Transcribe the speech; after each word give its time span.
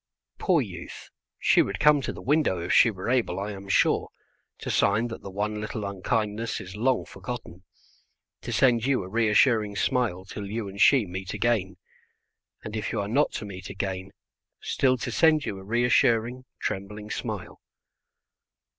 Poor 0.39 0.63
youth, 0.63 1.11
she 1.37 1.61
would 1.61 1.79
come 1.79 2.01
to 2.01 2.11
the 2.11 2.23
window 2.23 2.59
if 2.59 2.73
she 2.73 2.89
were 2.89 3.07
able, 3.07 3.39
I 3.39 3.51
am 3.51 3.69
sure, 3.69 4.09
to 4.57 4.71
sign 4.71 5.09
that 5.09 5.21
the 5.21 5.29
one 5.29 5.61
little 5.61 5.85
unkindness 5.85 6.59
is 6.59 6.75
long 6.75 7.05
forgotten, 7.05 7.61
to 8.41 8.51
send 8.51 8.87
you 8.87 9.03
a 9.03 9.07
reassuring 9.07 9.75
smile 9.75 10.25
till 10.25 10.47
you 10.49 10.67
and 10.67 10.81
she 10.81 11.05
meet 11.05 11.35
again; 11.35 11.77
and, 12.63 12.75
if 12.75 12.91
you 12.91 12.99
are 12.99 13.07
not 13.07 13.31
to 13.33 13.45
meet 13.45 13.69
again, 13.69 14.09
still 14.59 14.97
to 14.97 15.11
send 15.11 15.45
you 15.45 15.59
a 15.59 15.63
reassuring, 15.63 16.45
trembling 16.59 17.11
smile. 17.11 17.61